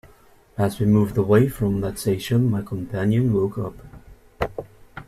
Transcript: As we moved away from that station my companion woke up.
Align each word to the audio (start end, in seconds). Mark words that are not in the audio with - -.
As 0.57 0.79
we 0.79 0.87
moved 0.87 1.15
away 1.15 1.47
from 1.47 1.81
that 1.81 1.99
station 1.99 2.49
my 2.49 2.63
companion 2.63 3.31
woke 3.33 3.59
up. 3.59 3.75